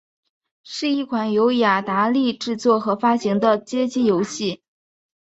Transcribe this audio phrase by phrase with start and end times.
[0.63, 4.63] 是一款由雅达利制作和发行的街机游戏。